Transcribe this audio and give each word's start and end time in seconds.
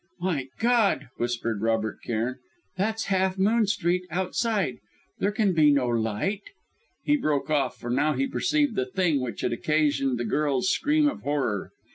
"My 0.19 0.47
God!" 0.57 1.09
whispered 1.17 1.61
Robert 1.61 1.99
Cairn 2.03 2.39
"that's 2.75 3.03
Half 3.05 3.37
Moon 3.37 3.67
Street 3.67 4.07
outside. 4.09 4.79
There 5.19 5.31
can 5.31 5.53
be 5.53 5.69
no 5.69 5.87
light" 5.89 6.41
He 7.05 7.15
broke 7.15 7.51
off, 7.51 7.77
for 7.77 7.91
now 7.91 8.13
he 8.13 8.25
perceived 8.25 8.73
the 8.75 8.87
Thing 8.87 9.21
which 9.21 9.41
had 9.41 9.53
occasioned 9.53 10.17
the 10.17 10.25
girl's 10.25 10.69
scream 10.71 11.07
of 11.07 11.21
horror. 11.21 11.71